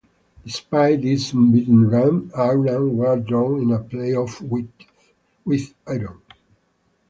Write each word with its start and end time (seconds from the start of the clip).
Despite 0.43 1.03
this 1.03 1.31
unbeaten 1.31 1.87
run, 1.87 2.31
Ireland 2.35 2.97
were 2.97 3.19
drawn 3.19 3.61
in 3.61 3.69
a 3.69 3.83
play-off 3.83 4.41
with 4.41 4.71
Iran. 5.87 6.19